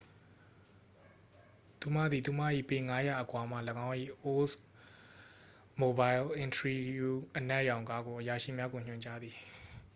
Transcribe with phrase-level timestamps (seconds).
[1.81, 3.81] သူမသည် သူမ၏ပေ ၅၀၀ အကွာမှ သူမ၏
[4.31, 6.89] oldsmobile intrigue
[7.37, 9.35] အနက်ရောင်ကားကို အရာရှိများကို ညွှန်ကြားသည်။